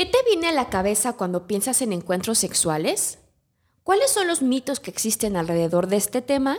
[0.00, 3.18] ¿Qué te viene a la cabeza cuando piensas en encuentros sexuales?
[3.82, 6.56] ¿Cuáles son los mitos que existen alrededor de este tema?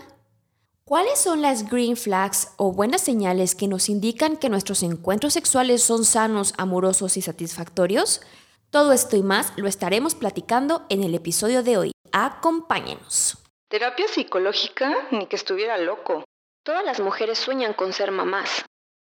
[0.86, 5.82] ¿Cuáles son las green flags o buenas señales que nos indican que nuestros encuentros sexuales
[5.82, 8.22] son sanos, amorosos y satisfactorios?
[8.70, 11.92] Todo esto y más lo estaremos platicando en el episodio de hoy.
[12.12, 13.40] Acompáñenos.
[13.70, 16.26] Terapia psicológica, ni que estuviera loco.
[16.64, 18.66] Todas las mujeres sueñan con ser mamás.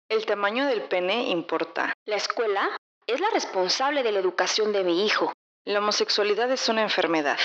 [0.09, 1.93] El tamaño del pene importa.
[2.05, 2.77] La escuela
[3.07, 5.33] es la responsable de la educación de mi hijo.
[5.67, 7.39] La homosexualidad es una enfermedad.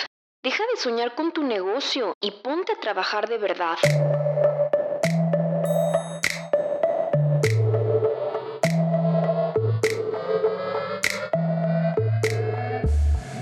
[0.44, 3.78] Deja de soñar con tu negocio y ponte a trabajar de verdad.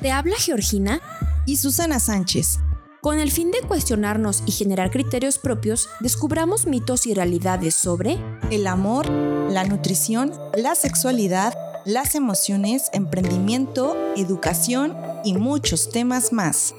[0.02, 1.02] Te habla Georgina
[1.46, 2.60] y Susana Sánchez.
[3.02, 8.18] Con el fin de cuestionarnos y generar criterios propios, descubramos mitos y realidades sobre
[8.50, 11.54] el amor, la nutrición, la sexualidad,
[11.88, 16.76] las emociones, emprendimiento, educación y muchos temas más.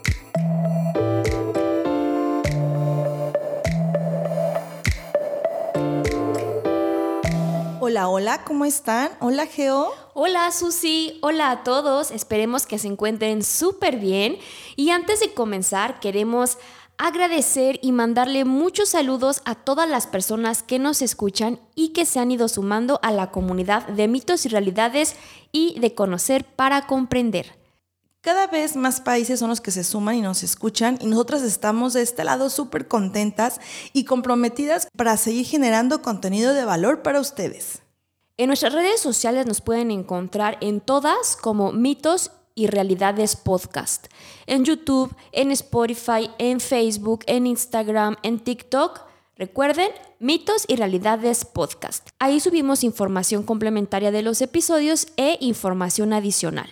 [7.81, 9.11] Hola, hola, ¿cómo están?
[9.21, 9.91] Hola, Geo.
[10.13, 11.19] Hola, Susi.
[11.23, 12.11] Hola a todos.
[12.11, 14.37] Esperemos que se encuentren súper bien.
[14.77, 16.59] Y antes de comenzar, queremos
[16.99, 22.19] agradecer y mandarle muchos saludos a todas las personas que nos escuchan y que se
[22.19, 25.15] han ido sumando a la comunidad de mitos y realidades
[25.53, 27.57] y de conocer para comprender.
[28.21, 31.93] Cada vez más países son los que se suman y nos escuchan y nosotras estamos
[31.93, 33.61] de este lado súper contentas
[33.93, 37.83] y comprometidas para seguir generando contenido de valor para ustedes.
[38.37, 44.09] En nuestras redes sociales nos pueden encontrar en todas como mitos y Realidades Podcast.
[44.47, 49.01] En YouTube, en Spotify, en Facebook, en Instagram, en TikTok.
[49.37, 52.09] Recuerden, Mitos y Realidades Podcast.
[52.19, 56.69] Ahí subimos información complementaria de los episodios e información adicional.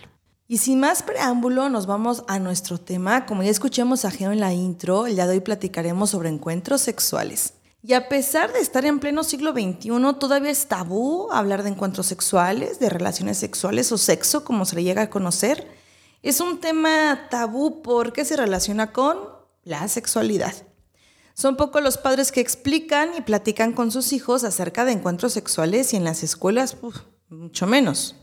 [0.49, 3.25] Y sin más preámbulo, nos vamos a nuestro tema.
[3.25, 6.81] Como ya escuchamos a Geo en la intro, el día de hoy platicaremos sobre encuentros
[6.81, 7.53] sexuales.
[7.87, 12.07] Y a pesar de estar en pleno siglo XXI, todavía es tabú hablar de encuentros
[12.07, 15.65] sexuales, de relaciones sexuales o sexo, como se le llega a conocer.
[16.21, 19.17] Es un tema tabú porque se relaciona con
[19.63, 20.53] la sexualidad.
[21.33, 25.93] Son pocos los padres que explican y platican con sus hijos acerca de encuentros sexuales
[25.93, 26.75] y en las escuelas,
[27.29, 28.17] mucho menos.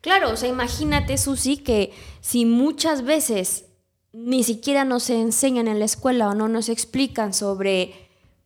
[0.00, 3.66] Claro, o sea, imagínate, Susi, que si muchas veces
[4.14, 8.03] ni siquiera nos enseñan en la escuela o no nos explican sobre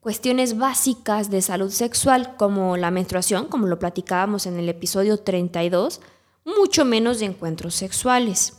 [0.09, 6.01] cuestiones básicas de salud sexual como la menstruación, como lo platicábamos en el episodio 32,
[6.47, 8.55] mucho menos de encuentros sexuales.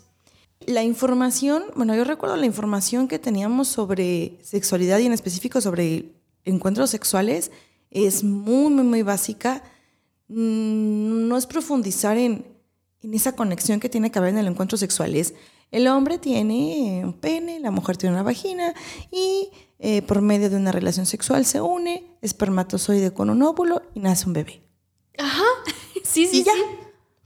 [0.68, 6.12] La información, bueno, yo recuerdo la información que teníamos sobre sexualidad y en específico sobre
[6.46, 7.50] encuentros sexuales
[7.90, 9.64] es muy, muy, muy básica.
[10.28, 12.46] Mm, no es profundizar en,
[13.02, 15.16] en esa conexión que tiene que haber en el encuentro sexual.
[15.16, 15.34] Es
[15.72, 18.76] el hombre tiene un pene, la mujer tiene una vagina
[19.12, 24.02] y eh, por medio de una relación sexual se une espermatozoide con un óvulo y
[24.02, 24.62] nace un bebé.
[25.18, 25.44] Ajá,
[26.04, 26.54] sí, sí, y ya.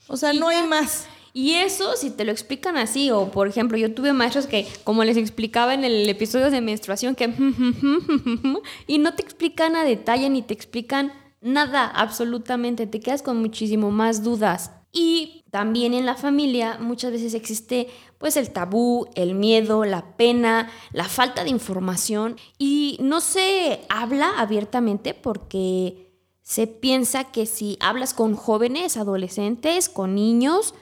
[0.08, 1.08] O sea, no hay más.
[1.36, 5.04] Y eso, si te lo explican así, o por ejemplo, yo tuve maestros que, como
[5.04, 7.26] les explicaba en el episodio de menstruación, que
[8.88, 13.90] y no te explican a detalle ni te explican nada, absolutamente, te quedas con muchísimo
[13.90, 14.72] más dudas.
[14.92, 17.88] Y también en la familia muchas veces existe
[18.24, 24.32] pues el tabú, el miedo, la pena, la falta de información y no se habla
[24.38, 26.10] abiertamente porque
[26.42, 30.74] se piensa que si hablas con jóvenes, adolescentes, con niños,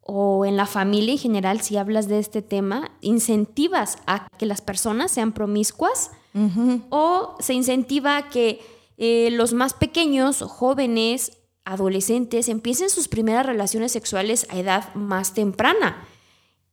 [0.00, 4.60] o en la familia en general, si hablas de este tema, incentivas a que las
[4.60, 6.12] personas sean promiscuas
[6.90, 8.60] o se incentiva a que
[8.96, 16.06] eh, los más pequeños, jóvenes, adolescentes, empiecen sus primeras relaciones sexuales a edad más temprana.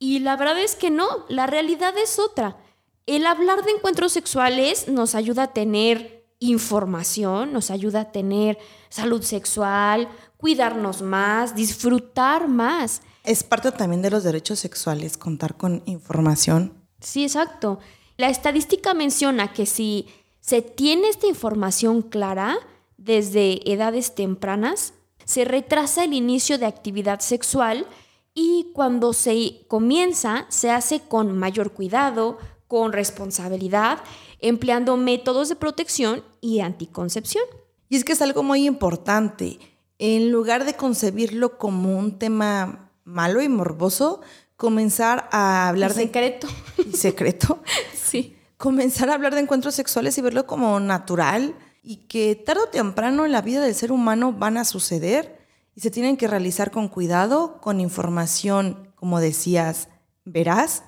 [0.03, 2.57] Y la verdad es que no, la realidad es otra.
[3.05, 8.57] El hablar de encuentros sexuales nos ayuda a tener información, nos ayuda a tener
[8.89, 13.01] salud sexual, cuidarnos más, disfrutar más.
[13.23, 16.73] Es parte también de los derechos sexuales contar con información.
[16.99, 17.79] Sí, exacto.
[18.17, 20.09] La estadística menciona que si
[20.41, 22.57] se tiene esta información clara
[22.97, 27.87] desde edades tempranas, se retrasa el inicio de actividad sexual
[28.33, 32.37] y cuando se comienza se hace con mayor cuidado,
[32.67, 33.99] con responsabilidad,
[34.39, 37.43] empleando métodos de protección y anticoncepción.
[37.89, 39.59] Y es que es algo muy importante.
[39.99, 44.21] En lugar de concebirlo como un tema malo y morboso
[44.55, 46.03] comenzar a hablar de...
[46.03, 46.47] Secreto.
[46.93, 47.61] Secreto.
[47.93, 48.35] sí.
[48.57, 53.25] Comenzar a hablar de encuentros sexuales y verlo como natural y que tarde o temprano
[53.25, 55.42] en la vida del ser humano van a suceder
[55.75, 59.89] y se tienen que realizar con cuidado, con información, como decías,
[60.25, 60.83] veraz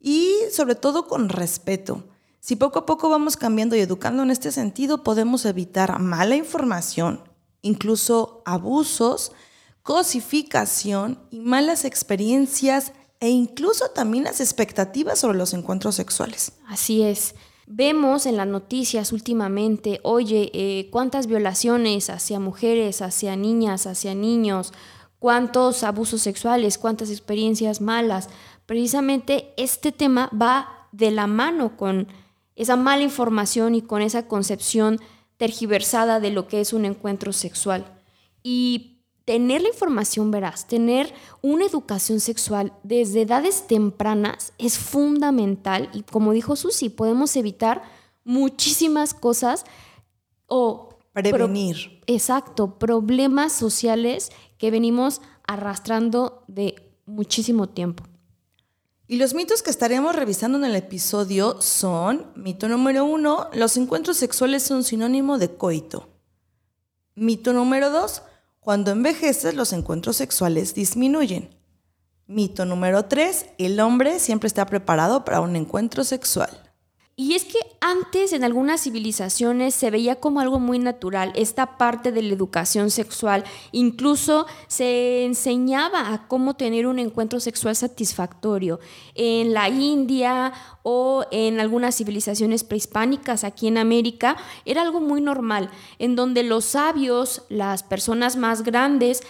[0.00, 2.04] y sobre todo con respeto.
[2.40, 7.22] Si poco a poco vamos cambiando y educando en este sentido, podemos evitar mala información,
[7.62, 9.32] incluso abusos,
[9.82, 16.52] cosificación y malas experiencias e incluso también las expectativas sobre los encuentros sexuales.
[16.66, 17.34] Así es.
[17.74, 24.74] Vemos en las noticias últimamente, oye, eh, cuántas violaciones hacia mujeres, hacia niñas, hacia niños,
[25.18, 28.28] cuántos abusos sexuales, cuántas experiencias malas.
[28.66, 32.08] Precisamente este tema va de la mano con
[32.56, 35.00] esa mala información y con esa concepción
[35.38, 37.86] tergiversada de lo que es un encuentro sexual.
[38.42, 38.91] Y
[39.24, 46.32] tener la información veraz, tener una educación sexual desde edades tempranas es fundamental y como
[46.32, 47.82] dijo Susi, podemos evitar
[48.24, 49.64] muchísimas cosas
[50.46, 52.00] o prevenir.
[52.06, 56.74] exacto, problemas sociales que venimos arrastrando de
[57.06, 58.04] muchísimo tiempo.
[59.08, 64.16] Y los mitos que estaremos revisando en el episodio son, mito número uno, los encuentros
[64.16, 66.08] sexuales son sinónimo de coito.
[67.14, 68.22] Mito número dos,
[68.62, 71.50] cuando envejeces, los encuentros sexuales disminuyen.
[72.28, 73.46] Mito número 3.
[73.58, 76.71] El hombre siempre está preparado para un encuentro sexual.
[77.14, 82.10] Y es que antes en algunas civilizaciones se veía como algo muy natural esta parte
[82.10, 83.44] de la educación sexual.
[83.70, 88.80] Incluso se enseñaba a cómo tener un encuentro sexual satisfactorio.
[89.14, 95.68] En la India o en algunas civilizaciones prehispánicas aquí en América era algo muy normal,
[95.98, 99.22] en donde los sabios, las personas más grandes,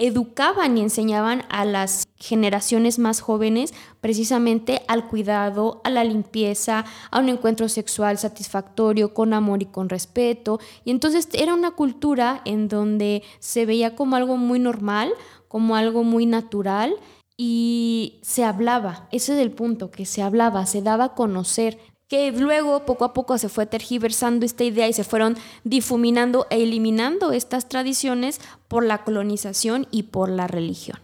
[0.00, 7.18] educaban y enseñaban a las generaciones más jóvenes precisamente al cuidado, a la limpieza, a
[7.20, 10.58] un encuentro sexual satisfactorio, con amor y con respeto.
[10.84, 15.12] Y entonces era una cultura en donde se veía como algo muy normal,
[15.48, 16.96] como algo muy natural
[17.42, 21.78] y se hablaba, ese es el punto, que se hablaba, se daba a conocer
[22.10, 26.64] que luego poco a poco se fue tergiversando esta idea y se fueron difuminando e
[26.64, 30.98] eliminando estas tradiciones por la colonización y por la religión.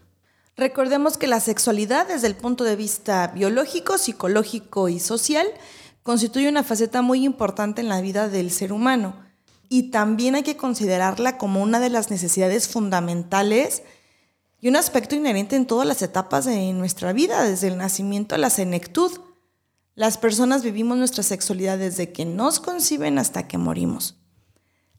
[0.57, 5.47] Recordemos que la sexualidad desde el punto de vista biológico, psicológico y social
[6.03, 9.15] constituye una faceta muy importante en la vida del ser humano
[9.69, 13.85] y también hay que considerarla como una de las necesidades fundamentales
[14.61, 18.39] y un aspecto inherente en todas las etapas de nuestra vida, desde el nacimiento a
[18.39, 19.13] la senectud.
[19.97, 24.17] Las personas vivimos nuestra sexualidad desde que nos conciben hasta que morimos.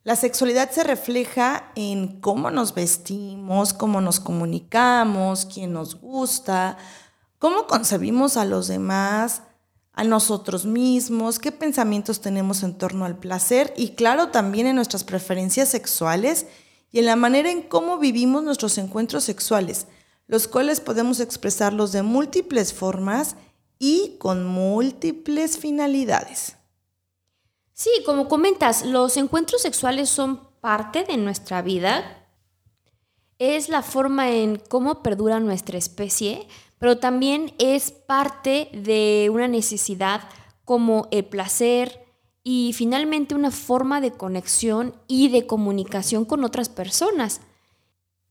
[0.03, 6.79] La sexualidad se refleja en cómo nos vestimos, cómo nos comunicamos, quién nos gusta,
[7.37, 9.43] cómo concebimos a los demás,
[9.93, 15.03] a nosotros mismos, qué pensamientos tenemos en torno al placer y claro también en nuestras
[15.03, 16.47] preferencias sexuales
[16.91, 19.85] y en la manera en cómo vivimos nuestros encuentros sexuales,
[20.25, 23.35] los cuales podemos expresarlos de múltiples formas
[23.79, 26.57] y con múltiples finalidades.
[27.73, 32.25] Sí, como comentas, los encuentros sexuales son parte de nuestra vida.
[33.37, 36.47] Es la forma en cómo perdura nuestra especie,
[36.79, 40.21] pero también es parte de una necesidad
[40.65, 42.03] como el placer
[42.43, 47.41] y finalmente una forma de conexión y de comunicación con otras personas.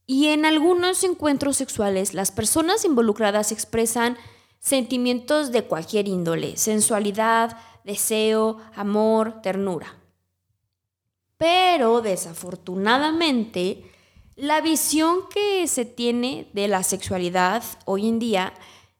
[0.05, 4.17] Y en algunos encuentros sexuales las personas involucradas expresan
[4.59, 9.95] sentimientos de cualquier índole, sensualidad, deseo, amor, ternura.
[11.37, 13.83] Pero desafortunadamente,
[14.35, 18.53] la visión que se tiene de la sexualidad hoy en día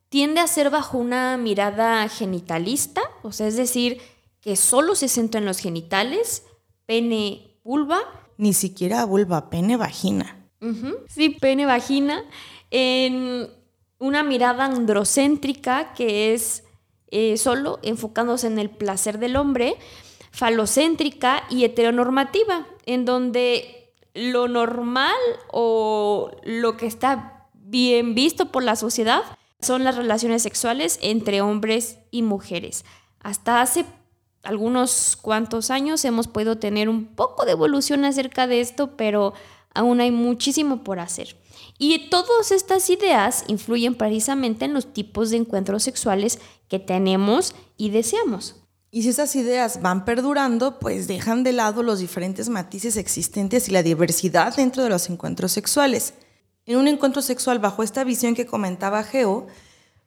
[0.10, 4.02] tiende a ser bajo una mirada genitalista, o sea, es decir,
[4.40, 6.44] que solo se centra en los genitales,
[6.86, 8.00] pene, vulva.
[8.38, 10.50] Ni siquiera vulva, pene, vagina.
[11.08, 12.24] Sí, pene, vagina.
[12.72, 13.50] En
[14.00, 16.64] una mirada androcéntrica que es
[17.10, 19.76] eh, solo enfocándose en el placer del hombre,
[20.32, 25.16] falocéntrica y heteronormativa, en donde lo normal
[25.52, 29.24] o lo que está bien visto por la sociedad
[29.60, 32.86] son las relaciones sexuales entre hombres y mujeres.
[33.20, 33.86] Hasta hace
[34.44, 39.34] algunos cuantos años hemos podido tener un poco de evolución acerca de esto, pero
[39.74, 41.36] aún hay muchísimo por hacer.
[41.78, 47.92] Y todas estas ideas influyen precisamente en los tipos de encuentros sexuales que tenemos y
[47.92, 48.56] deseamos.
[48.90, 53.72] Y si esas ideas van perdurando, pues dejan de lado los diferentes matices existentes y
[53.72, 56.14] la diversidad dentro de los encuentros sexuales.
[56.66, 59.48] En un encuentro sexual bajo esta visión que comentaba Geo,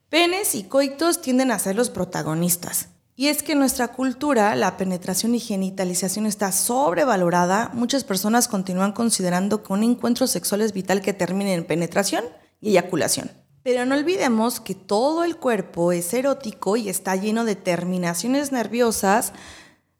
[0.09, 2.89] penes y coitos tienden a ser los protagonistas.
[3.21, 7.71] Y es que en nuestra cultura la penetración y genitalización está sobrevalorada.
[7.75, 12.25] Muchas personas continúan considerando que un encuentro sexual es vital que termine en penetración
[12.63, 13.31] y eyaculación.
[13.63, 19.35] Pero no olvidemos que todo el cuerpo es erótico y está lleno de terminaciones nerviosas,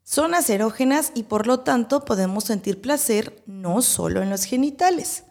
[0.03, 5.25] zonas erógenas y por lo tanto podemos sentir placer no solo en los genitales.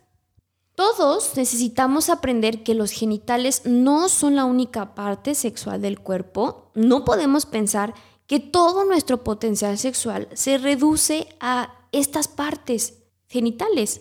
[0.80, 6.72] Todos necesitamos aprender que los genitales no son la única parte sexual del cuerpo.
[6.74, 7.94] No podemos pensar
[8.28, 12.94] que todo nuestro potencial sexual se reduce a estas partes
[13.28, 14.00] genitales.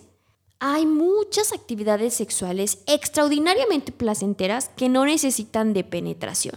[0.59, 6.55] Hay muchas actividades sexuales extraordinariamente placenteras que no necesitan de penetración.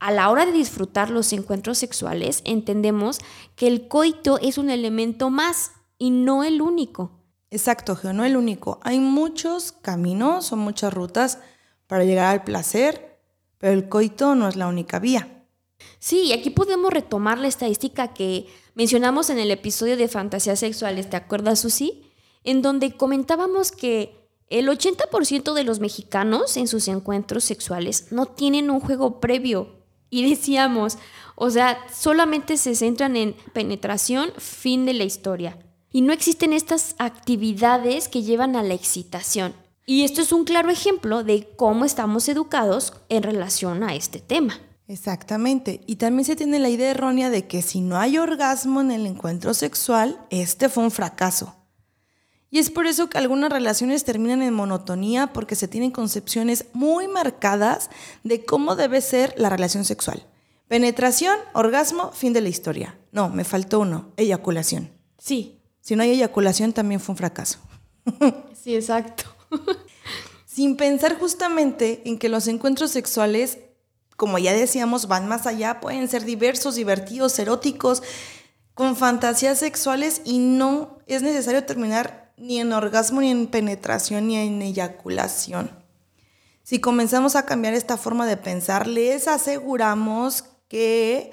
[0.00, 3.20] A la hora de disfrutar los encuentros sexuales, entendemos
[3.54, 7.23] que el coito es un elemento más y no el único.
[7.54, 8.80] Exacto, Geo, no el único.
[8.82, 11.38] Hay muchos caminos o muchas rutas
[11.86, 13.20] para llegar al placer,
[13.58, 15.46] pero el coito no es la única vía.
[16.00, 21.08] Sí, y aquí podemos retomar la estadística que mencionamos en el episodio de fantasías sexuales,
[21.08, 22.10] ¿te acuerdas, Susi?
[22.42, 28.68] En donde comentábamos que el 80% de los mexicanos en sus encuentros sexuales no tienen
[28.68, 29.84] un juego previo.
[30.10, 30.98] Y decíamos,
[31.36, 35.63] o sea, solamente se centran en penetración, fin de la historia
[35.94, 39.54] y no existen estas actividades que llevan a la excitación.
[39.86, 44.58] Y esto es un claro ejemplo de cómo estamos educados en relación a este tema.
[44.88, 45.82] Exactamente.
[45.86, 49.06] Y también se tiene la idea errónea de que si no hay orgasmo en el
[49.06, 51.54] encuentro sexual, este fue un fracaso.
[52.50, 57.06] Y es por eso que algunas relaciones terminan en monotonía porque se tienen concepciones muy
[57.06, 57.88] marcadas
[58.24, 60.26] de cómo debe ser la relación sexual.
[60.66, 62.98] Penetración, orgasmo, fin de la historia.
[63.12, 64.90] No, me faltó uno, eyaculación.
[65.18, 67.58] Sí, si no hay eyaculación, también fue un fracaso.
[68.64, 69.24] sí, exacto.
[70.46, 73.58] Sin pensar justamente en que los encuentros sexuales,
[74.16, 78.02] como ya decíamos, van más allá, pueden ser diversos, divertidos, eróticos,
[78.72, 84.36] con fantasías sexuales y no es necesario terminar ni en orgasmo, ni en penetración, ni
[84.38, 85.70] en eyaculación.
[86.62, 91.30] Si comenzamos a cambiar esta forma de pensar, les aseguramos que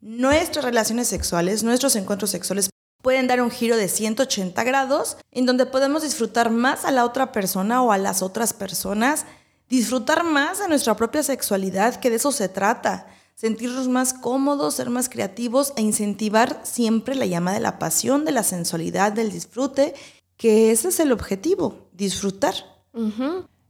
[0.00, 2.70] nuestras relaciones sexuales, nuestros encuentros sexuales
[3.04, 7.32] pueden dar un giro de 180 grados en donde podemos disfrutar más a la otra
[7.32, 9.26] persona o a las otras personas,
[9.68, 14.88] disfrutar más de nuestra propia sexualidad, que de eso se trata, sentirnos más cómodos, ser
[14.88, 19.94] más creativos e incentivar siempre la llama de la pasión, de la sensualidad, del disfrute,
[20.38, 22.54] que ese es el objetivo, disfrutar.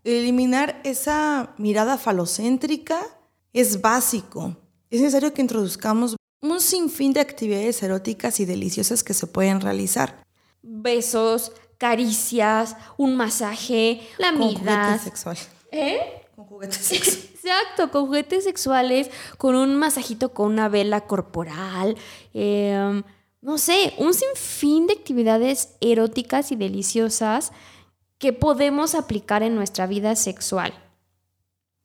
[0.04, 3.00] Eliminar esa mirada falocéntrica
[3.52, 4.56] es básico.
[4.90, 6.14] Es necesario que introduzcamos
[6.50, 10.24] un sinfín de actividades eróticas y deliciosas que se pueden realizar.
[10.62, 15.48] Besos, caricias, un masaje, la Con juguetes sexuales.
[15.72, 15.98] ¿Eh?
[16.36, 17.30] Con juguetes sexuales.
[17.44, 21.96] Exacto, con juguetes sexuales, con un masajito con una vela corporal,
[22.32, 23.02] em,
[23.42, 27.52] no sé, un sinfín de actividades eróticas y deliciosas
[28.18, 30.72] que podemos aplicar en nuestra vida sexual.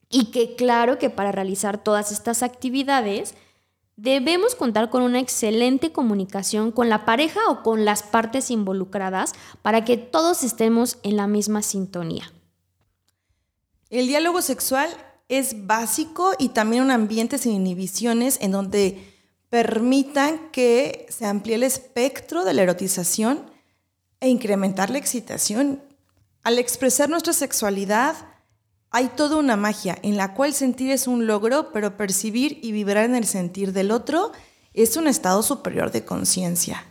[0.08, 3.34] Y que claro que para realizar todas estas actividades,
[4.02, 9.84] Debemos contar con una excelente comunicación con la pareja o con las partes involucradas para
[9.84, 12.32] que todos estemos en la misma sintonía.
[13.90, 14.88] El diálogo sexual
[15.28, 19.18] es básico y también un ambiente sin inhibiciones en donde
[19.50, 23.50] permitan que se amplíe el espectro de la erotización
[24.18, 25.82] e incrementar la excitación.
[26.42, 28.16] Al expresar nuestra sexualidad,
[28.92, 33.04] hay toda una magia en la cual sentir es un logro, pero percibir y vibrar
[33.04, 34.32] en el sentir del otro
[34.74, 36.84] es un estado superior de conciencia.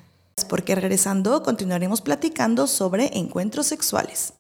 [0.48, 4.34] Porque regresando continuaremos platicando sobre encuentros sexuales.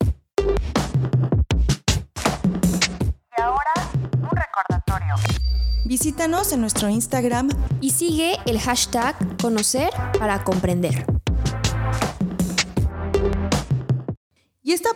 [3.37, 3.73] Y ahora,
[4.15, 5.15] un recordatorio.
[5.85, 7.49] Visítanos en nuestro Instagram
[7.81, 11.18] y sigue el hashtag conocer para comprender.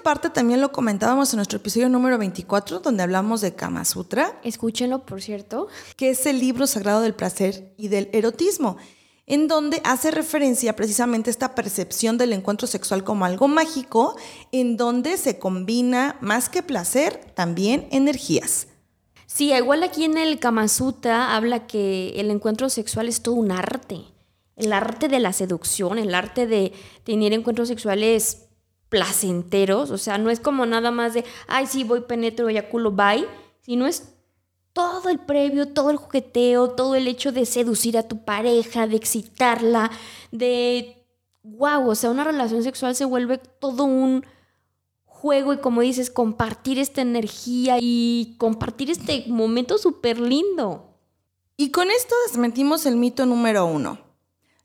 [0.04, 4.40] Parte también lo comentábamos en nuestro episodio número 24, donde hablamos de Kama Sutra.
[4.44, 5.68] Escúchenlo, por cierto.
[5.96, 8.78] Que es el libro sagrado del placer y del erotismo,
[9.26, 14.16] en donde hace referencia precisamente a esta percepción del encuentro sexual como algo mágico,
[14.52, 18.68] en donde se combina más que placer, también energías.
[19.26, 23.52] Sí, igual aquí en el Kama Sutra habla que el encuentro sexual es todo un
[23.52, 24.02] arte.
[24.56, 28.43] El arte de la seducción, el arte de tener encuentros sexuales
[28.94, 33.28] placenteros, o sea, no es como nada más de, ay, sí, voy, penetro, eyaculo, bye,
[33.62, 34.14] sino es
[34.72, 38.96] todo el previo, todo el jugueteo, todo el hecho de seducir a tu pareja, de
[38.96, 39.90] excitarla,
[40.32, 41.08] de,
[41.42, 44.24] wow, o sea, una relación sexual se vuelve todo un
[45.06, 51.00] juego y como dices, compartir esta energía y compartir este momento súper lindo.
[51.58, 53.98] Y con esto desmentimos el mito número uno.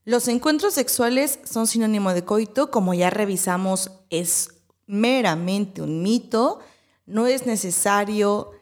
[0.09, 4.49] Los encuentros sexuales son sinónimo de coito, como ya revisamos, es
[4.87, 6.61] meramente un mito.
[7.05, 8.53] No es necesario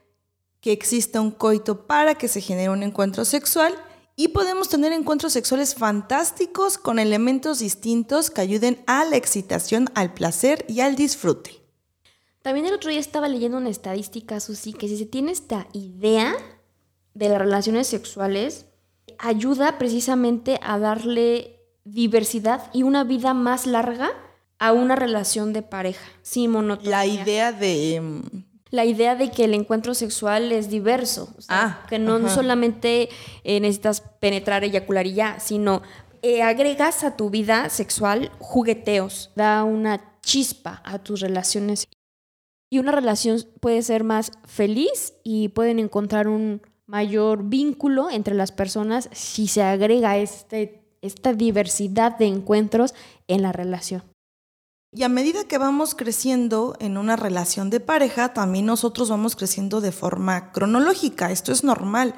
[0.60, 3.72] que exista un coito para que se genere un encuentro sexual
[4.16, 10.14] y podemos tener encuentros sexuales fantásticos con elementos distintos que ayuden a la excitación, al
[10.14, 11.62] placer y al disfrute.
[12.42, 16.34] También el otro día estaba leyendo una estadística, Susi, que si se tiene esta idea
[17.14, 18.66] de las relaciones sexuales,
[19.18, 24.10] ayuda precisamente a darle diversidad y una vida más larga
[24.58, 26.90] a una relación de pareja, sin monotonía.
[26.90, 27.94] La idea de...
[27.96, 28.22] em,
[28.70, 32.28] La idea de que el encuentro sexual es diverso, o sea, Ah, que no ajá.
[32.30, 33.08] solamente
[33.44, 35.82] eh, necesitas penetrar, eyacular y ya, sino
[36.22, 41.86] eh, agregas a tu vida sexual jugueteos, da una chispa a tus relaciones
[42.68, 48.52] y una relación puede ser más feliz y pueden encontrar un mayor vínculo entre las
[48.52, 52.94] personas si se agrega este, esta diversidad de encuentros
[53.28, 54.02] en la relación.
[54.92, 59.80] Y a medida que vamos creciendo en una relación de pareja, también nosotros vamos creciendo
[59.80, 61.30] de forma cronológica.
[61.30, 62.14] Esto es normal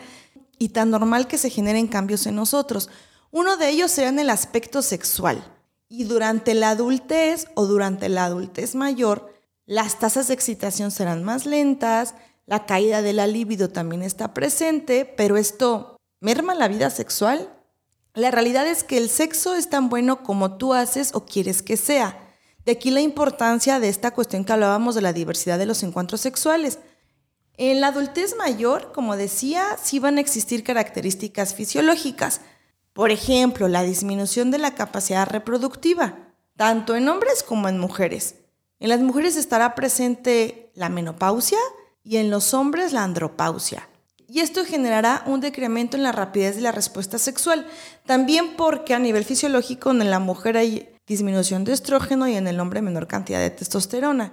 [0.58, 2.88] y tan normal que se generen cambios en nosotros.
[3.30, 5.42] Uno de ellos será en el aspecto sexual.
[5.88, 9.32] Y durante la adultez o durante la adultez mayor,
[9.66, 12.14] las tasas de excitación serán más lentas,
[12.49, 17.52] la caída de la libido también está presente, pero esto merma la vida sexual.
[18.14, 21.76] La realidad es que el sexo es tan bueno como tú haces o quieres que
[21.76, 22.19] sea.
[22.64, 26.23] De aquí la importancia de esta cuestión que hablábamos de la diversidad de los encuentros
[26.23, 26.78] sexuales.
[27.59, 32.40] En la adultez mayor, como decía, sí van a existir características fisiológicas.
[32.95, 38.37] Por ejemplo, la disminución de la capacidad reproductiva, tanto en hombres como en mujeres.
[38.81, 41.59] En las mujeres estará presente la menopausia
[42.09, 43.87] y en los hombres la andropausia.
[44.29, 47.67] Y esto generará un decremento en la rapidez de la respuesta sexual,
[48.07, 52.61] también porque a nivel fisiológico en la mujer hay disminución de estrógeno y en el
[52.61, 54.33] hombre menor cantidad de testosterona.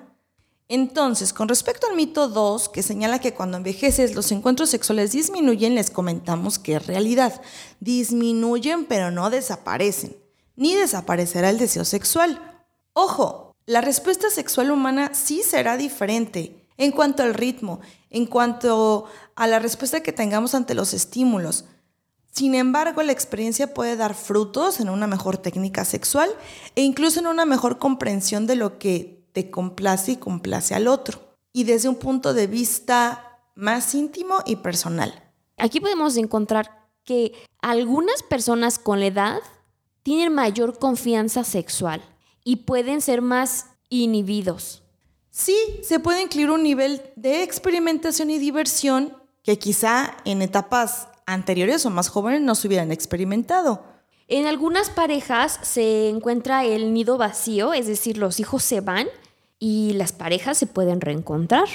[0.70, 5.76] Entonces, con respecto al mito 2, que señala que cuando envejeces los encuentros sexuales disminuyen,
[5.76, 7.42] les comentamos que es realidad.
[7.82, 10.16] Disminuyen pero no desaparecen,
[10.56, 12.64] ni desaparecerá el deseo sexual.
[12.94, 19.48] Ojo, la respuesta sexual humana sí será diferente en cuanto al ritmo, en cuanto a
[19.48, 21.66] la respuesta que tengamos ante los estímulos.
[22.32, 26.30] Sin embargo, la experiencia puede dar frutos en una mejor técnica sexual
[26.76, 31.38] e incluso en una mejor comprensión de lo que te complace y complace al otro.
[31.54, 35.32] Y desde un punto de vista más íntimo y personal.
[35.58, 39.40] Aquí podemos encontrar que algunas personas con la edad
[40.04, 42.02] tienen mayor confianza sexual
[42.44, 44.85] y pueden ser más inhibidos.
[45.38, 51.86] Sí, se puede incluir un nivel de experimentación y diversión que quizá en etapas anteriores
[51.86, 53.84] o más jóvenes no se hubieran experimentado.
[54.30, 59.08] En algunas parejas se encuentra el nido vacío, es decir, los hijos se van
[59.60, 61.68] y las parejas se pueden reencontrar.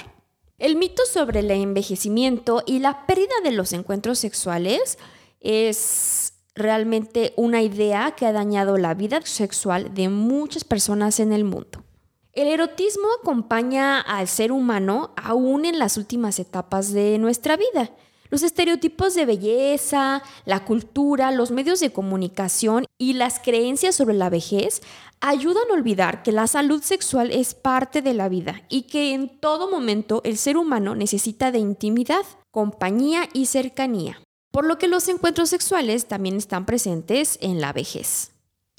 [0.56, 4.96] El mito sobre el envejecimiento y la pérdida de los encuentros sexuales
[5.38, 11.44] es realmente una idea que ha dañado la vida sexual de muchas personas en el
[11.44, 11.84] mundo.
[12.32, 17.90] El erotismo acompaña al ser humano aún en las últimas etapas de nuestra vida.
[18.28, 24.30] Los estereotipos de belleza, la cultura, los medios de comunicación y las creencias sobre la
[24.30, 24.80] vejez
[25.20, 29.28] ayudan a olvidar que la salud sexual es parte de la vida y que en
[29.40, 34.20] todo momento el ser humano necesita de intimidad, compañía y cercanía.
[34.52, 38.29] Por lo que los encuentros sexuales también están presentes en la vejez.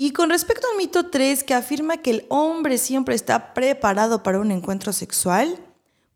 [0.03, 4.39] Y con respecto al mito 3, que afirma que el hombre siempre está preparado para
[4.39, 5.59] un encuentro sexual,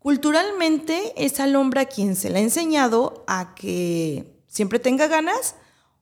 [0.00, 5.54] culturalmente es al hombre a quien se le ha enseñado a que siempre tenga ganas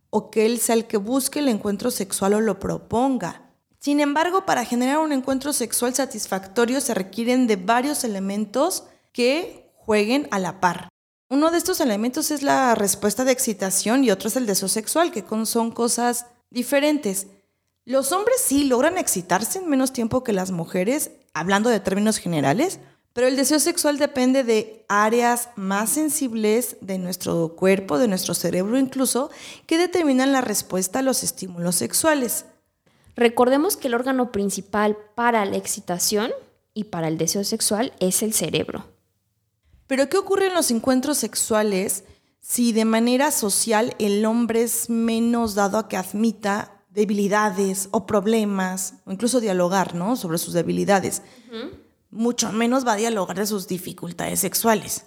[0.08, 3.50] o que él sea el que busque el encuentro sexual o lo proponga.
[3.80, 10.26] Sin embargo, para generar un encuentro sexual satisfactorio se requieren de varios elementos que jueguen
[10.30, 10.88] a la par.
[11.28, 15.10] Uno de estos elementos es la respuesta de excitación y otro es el deseo sexual,
[15.12, 17.26] que son cosas diferentes.
[17.86, 22.80] Los hombres sí logran excitarse en menos tiempo que las mujeres, hablando de términos generales,
[23.12, 28.78] pero el deseo sexual depende de áreas más sensibles de nuestro cuerpo, de nuestro cerebro
[28.78, 29.30] incluso,
[29.66, 32.46] que determinan la respuesta a los estímulos sexuales.
[33.16, 36.32] Recordemos que el órgano principal para la excitación
[36.72, 38.86] y para el deseo sexual es el cerebro.
[39.86, 42.04] Pero ¿qué ocurre en los encuentros sexuales
[42.40, 48.94] si de manera social el hombre es menos dado a que admita debilidades o problemas,
[49.04, 50.16] o incluso dialogar ¿no?
[50.16, 51.22] sobre sus debilidades?
[52.10, 55.04] Mucho menos va a dialogar de sus dificultades sexuales.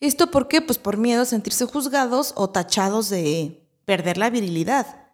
[0.00, 0.60] ¿Esto por qué?
[0.60, 5.12] Pues por miedo a sentirse juzgados o tachados de perder la virilidad.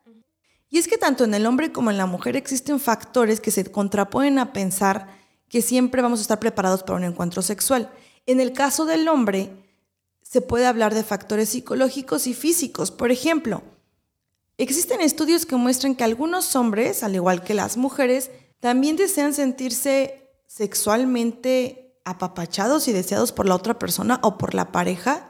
[0.70, 3.70] Y es que tanto en el hombre como en la mujer existen factores que se
[3.70, 5.08] contraponen a pensar
[5.48, 7.90] que siempre vamos a estar preparados para un encuentro sexual.
[8.24, 9.52] En el caso del hombre,
[10.22, 12.90] se puede hablar de factores psicológicos y físicos.
[12.90, 13.62] Por ejemplo,
[14.58, 20.30] existen estudios que muestran que algunos hombres, al igual que las mujeres, también desean sentirse
[20.46, 25.28] sexualmente apapachados y deseados por la otra persona o por la pareja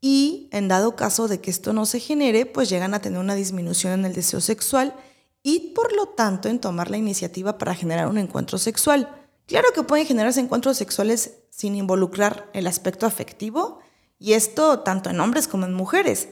[0.00, 3.34] y en dado caso de que esto no se genere, pues llegan a tener una
[3.34, 4.94] disminución en el deseo sexual
[5.42, 9.14] y por lo tanto en tomar la iniciativa para generar un encuentro sexual.
[9.46, 13.80] Claro que pueden generarse encuentros sexuales sin involucrar el aspecto afectivo
[14.18, 16.28] y esto tanto en hombres como en mujeres.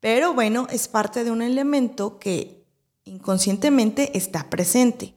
[0.00, 2.64] Pero bueno, es parte de un elemento que
[3.04, 5.14] inconscientemente está presente.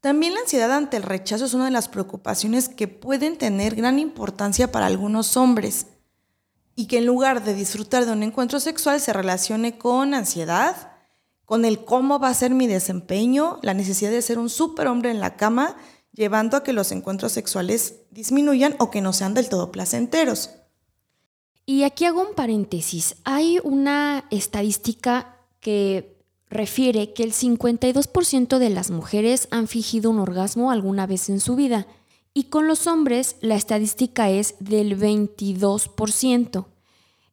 [0.00, 3.98] También la ansiedad ante el rechazo es una de las preocupaciones que pueden tener gran
[3.98, 5.86] importancia para algunos hombres
[6.76, 10.92] y que en lugar de disfrutar de un encuentro sexual se relacione con ansiedad,
[11.44, 15.18] con el cómo va a ser mi desempeño, la necesidad de ser un superhombre en
[15.18, 15.76] la cama,
[16.12, 20.50] llevando a que los encuentros sexuales disminuyan o que no sean del todo placenteros.
[21.70, 23.16] Y aquí hago un paréntesis.
[23.24, 26.16] Hay una estadística que
[26.48, 31.56] refiere que el 52% de las mujeres han fingido un orgasmo alguna vez en su
[31.56, 31.86] vida
[32.32, 36.64] y con los hombres la estadística es del 22%.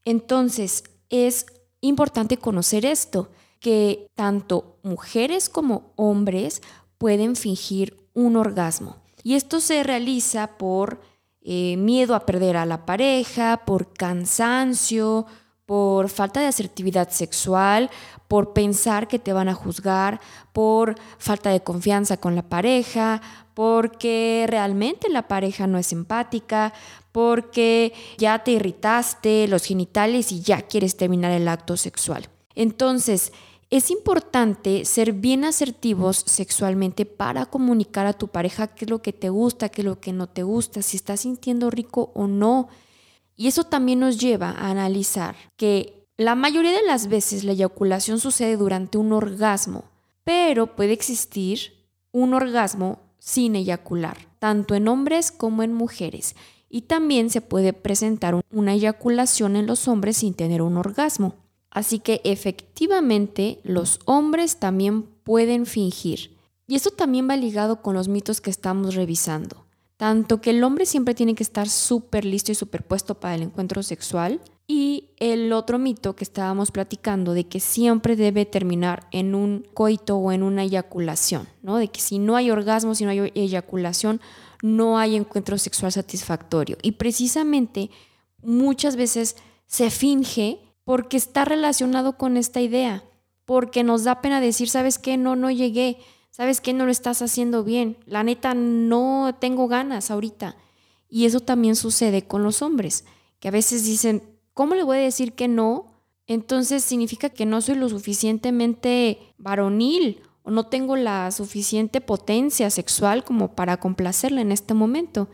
[0.03, 1.45] Entonces, es
[1.79, 3.29] importante conocer esto,
[3.61, 6.61] que tanto mujeres como hombres
[6.97, 8.97] pueden fingir un orgasmo.
[9.23, 10.99] Y esto se realiza por
[11.47, 15.27] eh, miedo a perder a la pareja, por cansancio,
[15.67, 17.91] por falta de asertividad sexual,
[18.27, 20.19] por pensar que te van a juzgar,
[20.53, 23.21] por falta de confianza con la pareja,
[23.53, 26.73] porque realmente la pareja no es empática,
[27.11, 32.27] porque ya te irritaste los genitales y ya quieres terminar el acto sexual.
[32.55, 33.31] Entonces,
[33.69, 39.13] es importante ser bien asertivos sexualmente para comunicar a tu pareja qué es lo que
[39.13, 42.69] te gusta, qué es lo que no te gusta, si estás sintiendo rico o no.
[43.35, 48.19] Y eso también nos lleva a analizar que la mayoría de las veces la eyaculación
[48.19, 49.83] sucede durante un orgasmo,
[50.23, 56.35] pero puede existir un orgasmo sin eyacular, tanto en hombres como en mujeres.
[56.69, 61.44] Y también se puede presentar una eyaculación en los hombres sin tener un orgasmo.
[61.75, 66.37] Así que efectivamente los hombres también pueden fingir.
[66.67, 69.65] Y esto también va ligado con los mitos que estamos revisando.
[69.97, 73.83] Tanto que el hombre siempre tiene que estar súper listo y superpuesto para el encuentro
[73.83, 79.67] sexual, y el otro mito que estábamos platicando de que siempre debe terminar en un
[79.73, 81.75] coito o en una eyaculación, ¿no?
[81.75, 84.21] De que si no hay orgasmo, si no hay eyaculación,
[84.63, 86.77] no hay encuentro sexual satisfactorio.
[86.81, 87.91] Y precisamente
[88.41, 89.35] muchas veces
[89.67, 93.03] se finge porque está relacionado con esta idea,
[93.43, 95.17] porque nos da pena decir, ¿sabes qué?
[95.17, 95.97] No, no llegué,
[96.31, 96.73] ¿sabes qué?
[96.73, 100.55] No lo estás haciendo bien, la neta no tengo ganas ahorita.
[101.09, 103.05] Y eso también sucede con los hombres,
[103.39, 105.91] que a veces dicen, ¿cómo le voy a decir que no?
[106.27, 113.23] Entonces significa que no soy lo suficientemente varonil o no tengo la suficiente potencia sexual
[113.23, 115.27] como para complacerle en este momento.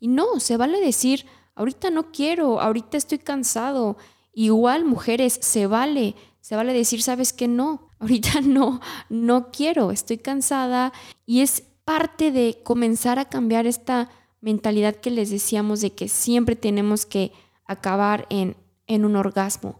[0.00, 3.96] Y no, se vale decir, ahorita no quiero, ahorita estoy cansado.
[4.32, 10.18] Igual, mujeres, se vale, se vale decir, sabes que no, ahorita no, no quiero, estoy
[10.18, 10.92] cansada.
[11.26, 16.56] Y es parte de comenzar a cambiar esta mentalidad que les decíamos de que siempre
[16.56, 17.32] tenemos que
[17.66, 19.78] acabar en en un orgasmo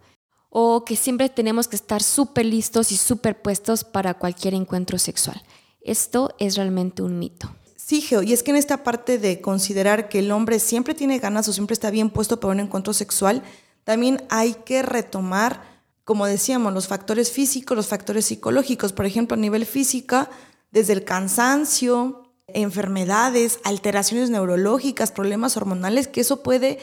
[0.51, 5.43] o que siempre tenemos que estar súper listos y súper puestos para cualquier encuentro sexual.
[5.81, 7.55] Esto es realmente un mito.
[7.77, 11.19] Sí, Geo, y es que en esta parte de considerar que el hombre siempre tiene
[11.19, 13.43] ganas o siempre está bien puesto para un encuentro sexual,
[13.85, 15.63] también hay que retomar,
[16.05, 18.93] como decíamos, los factores físicos, los factores psicológicos.
[18.93, 20.31] Por ejemplo, a nivel física,
[20.71, 26.79] desde el cansancio, enfermedades, alteraciones neurológicas, problemas hormonales, que eso puede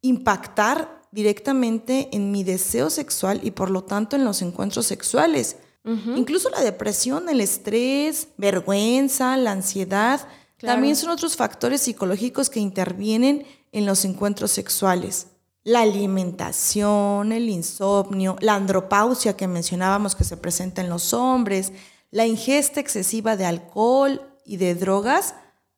[0.00, 5.56] impactar directamente en mi deseo sexual y por lo tanto en los encuentros sexuales.
[5.84, 10.20] Incluso la depresión, el estrés, vergüenza, la ansiedad,
[10.60, 15.26] también son otros factores psicológicos que intervienen en los encuentros sexuales.
[15.64, 21.72] La alimentación, el insomnio, la andropausia que mencionábamos que se presenta en los hombres,
[22.10, 25.34] la ingesta excesiva de alcohol y de drogas,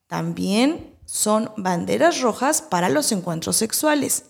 [0.06, 4.24] también son banderas rojas para los encuentros sexuales.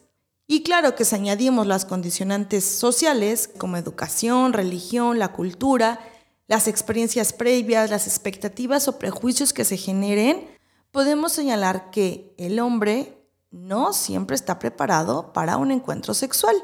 [0.46, 6.00] Y claro que si añadimos las condicionantes sociales como educación, religión, la cultura,
[6.48, 10.46] las experiencias previas, las expectativas o prejuicios que se generen,
[10.90, 13.23] podemos señalar que el hombre
[13.54, 16.56] no siempre está preparado para un encuentro sexual.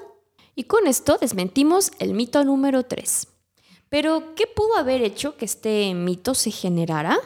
[0.56, 3.28] Y con esto desmentimos el mito número 3.
[3.88, 7.16] Pero, ¿qué pudo haber hecho que este mito se generara?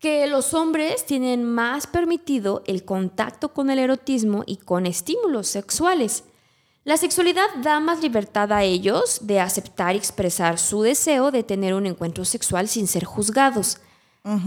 [0.00, 6.24] Que los hombres tienen más permitido el contacto con el erotismo y con estímulos sexuales.
[6.82, 11.74] La sexualidad da más libertad a ellos de aceptar y expresar su deseo de tener
[11.74, 13.78] un encuentro sexual sin ser juzgados.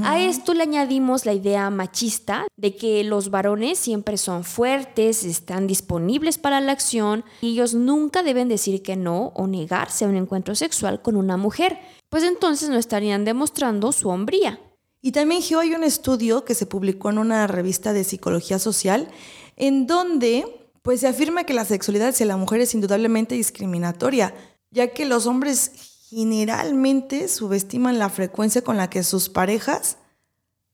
[0.03, 5.67] A esto le añadimos la idea machista de que los varones siempre son fuertes, están
[5.67, 10.17] disponibles para la acción y ellos nunca deben decir que no o negarse a un
[10.17, 14.59] encuentro sexual con una mujer, pues entonces no estarían demostrando su hombría.
[15.01, 19.07] Y también hay un estudio que se publicó en una revista de psicología social
[19.55, 20.45] en donde
[20.81, 24.33] pues se afirma que la sexualidad hacia la mujer es indudablemente discriminatoria,
[24.71, 29.97] ya que los hombres generalmente subestiman la frecuencia con la que sus parejas,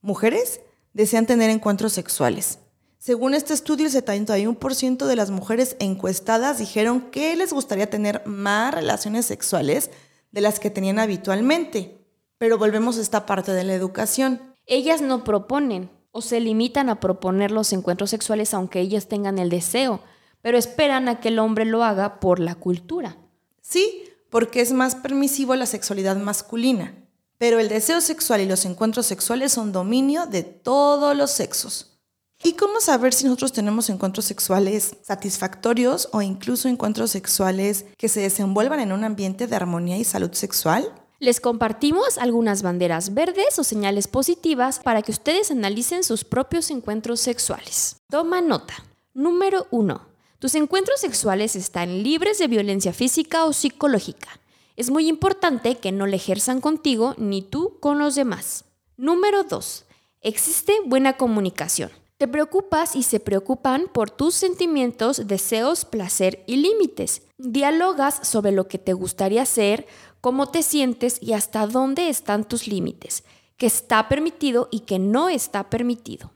[0.02, 0.62] mujeres,
[0.94, 2.60] desean tener encuentros sexuales.
[2.98, 8.74] Según este estudio, el 71% de las mujeres encuestadas dijeron que les gustaría tener más
[8.74, 9.92] relaciones sexuales
[10.32, 12.00] de las que tenían habitualmente.
[12.38, 14.42] Pero volvemos a esta parte de la educación.
[14.66, 19.50] Ellas no proponen o se limitan a proponer los encuentros sexuales aunque ellas tengan el
[19.50, 20.00] deseo,
[20.42, 23.18] pero esperan a que el hombre lo haga por la cultura.
[23.62, 26.96] Sí, porque es más permisivo la sexualidad masculina.
[27.38, 31.96] Pero el deseo sexual y los encuentros sexuales son dominio de todos los sexos.
[32.44, 38.22] ¿Y cómo saber si nosotros tenemos encuentros sexuales satisfactorios o incluso encuentros sexuales que se
[38.22, 40.94] desenvuelvan en un ambiente de armonía y salud sexual?
[41.20, 47.22] Les compartimos algunas banderas verdes o señales positivas para que ustedes analicen sus propios encuentros
[47.22, 47.98] sexuales.
[48.10, 48.74] Toma nota.
[49.14, 50.15] Número 1.
[50.46, 54.30] Tus encuentros sexuales están libres de violencia física o psicológica.
[54.76, 58.64] Es muy importante que no le ejerzan contigo ni tú con los demás.
[58.96, 59.86] Número 2.
[60.22, 61.90] Existe buena comunicación.
[62.18, 67.24] Te preocupas y se preocupan por tus sentimientos, deseos, placer y límites.
[67.40, 69.88] Dialogas sobre lo que te gustaría hacer,
[70.22, 73.24] cómo te sientes y hasta dónde están tus límites,
[73.58, 76.34] qué está permitido y qué no está permitido.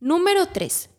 [0.00, 0.90] Número 3.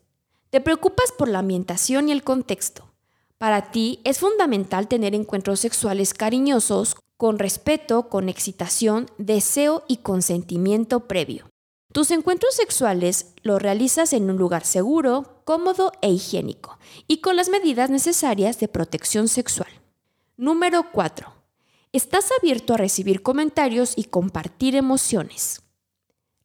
[0.50, 2.90] Te preocupas por la ambientación y el contexto.
[3.38, 11.06] Para ti es fundamental tener encuentros sexuales cariñosos, con respeto, con excitación, deseo y consentimiento
[11.06, 11.48] previo.
[11.92, 17.48] Tus encuentros sexuales los realizas en un lugar seguro, cómodo e higiénico y con las
[17.48, 19.70] medidas necesarias de protección sexual.
[20.36, 21.32] Número 4.
[21.92, 25.62] Estás abierto a recibir comentarios y compartir emociones.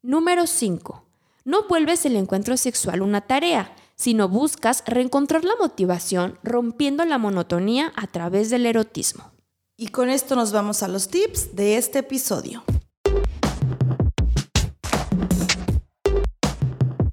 [0.02, 1.04] Número 5.
[1.44, 7.92] No vuelves el encuentro sexual una tarea, sino buscas reencontrar la motivación rompiendo la monotonía
[7.96, 9.32] a través del erotismo.
[9.76, 12.62] Y con esto nos vamos a los tips de este episodio.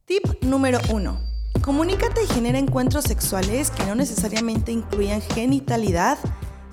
[0.06, 1.20] Tip número 1.
[1.62, 6.18] Comunícate y genera encuentros sexuales que no necesariamente incluyan genitalidad.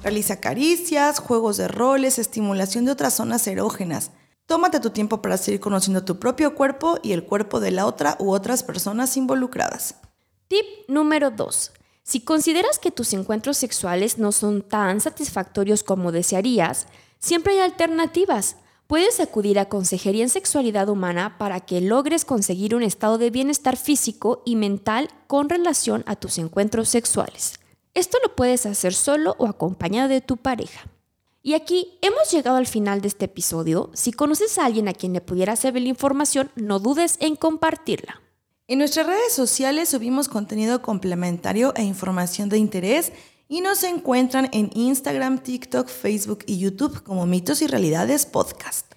[0.03, 4.11] Realiza caricias, juegos de roles, estimulación de otras zonas erógenas.
[4.51, 8.17] Tómate tu tiempo para seguir conociendo tu propio cuerpo y el cuerpo de la otra
[8.19, 9.95] u otras personas involucradas.
[10.49, 11.71] Tip número 2.
[12.03, 16.89] Si consideras que tus encuentros sexuales no son tan satisfactorios como desearías,
[17.21, 18.57] siempre hay alternativas.
[18.89, 23.77] Puedes acudir a consejería en sexualidad humana para que logres conseguir un estado de bienestar
[23.77, 27.61] físico y mental con relación a tus encuentros sexuales.
[27.95, 30.91] Esto lo puedes hacer solo o acompañado de tu pareja.
[31.43, 33.91] Y aquí hemos llegado al final de este episodio.
[33.95, 38.21] Si conoces a alguien a quien le pudiera servir la información, no dudes en compartirla.
[38.67, 43.13] En nuestras redes sociales subimos contenido complementario e información de interés
[43.49, 48.93] y nos encuentran en Instagram, TikTok, Facebook y YouTube como Mitos y Realidades Podcast.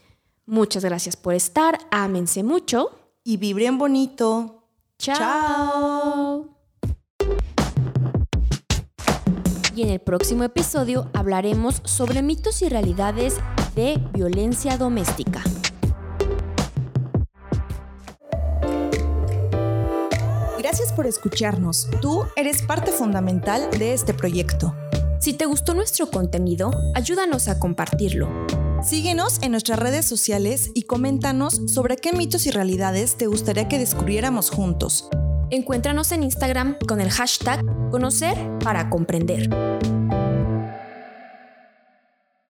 [0.46, 2.92] Muchas gracias por estar, ámense mucho
[3.24, 4.68] y vibren bonito.
[5.00, 6.62] Chao.
[9.76, 13.38] Y en el próximo episodio hablaremos sobre mitos y realidades
[13.76, 15.44] de violencia doméstica.
[20.60, 21.88] Gracias por escucharnos.
[22.02, 24.76] Tú eres parte fundamental de este proyecto.
[25.20, 28.28] Si te gustó nuestro contenido, ayúdanos a compartirlo.
[28.84, 33.80] Síguenos en nuestras redes sociales y coméntanos sobre qué mitos y realidades te gustaría que
[33.80, 35.10] descubriéramos juntos.
[35.54, 39.52] Encuéntranos en Instagram con el hashtag Conocer para Comprender.